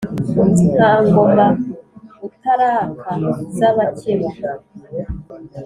nta 0.75 0.91
ngoma 1.05 1.47
utaraka 2.27 3.09
z'abakeba 3.57 4.29